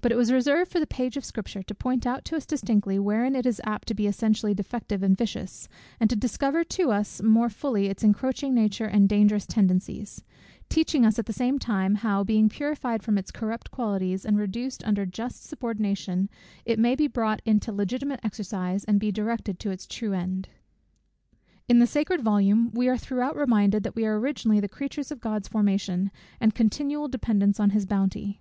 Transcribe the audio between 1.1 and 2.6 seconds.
of Scripture to point out to us